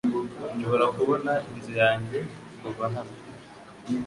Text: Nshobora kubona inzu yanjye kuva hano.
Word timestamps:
Nshobora 0.55 0.85
kubona 0.95 1.31
inzu 1.51 1.73
yanjye 1.81 2.17
kuva 2.61 2.85
hano. 2.93 3.15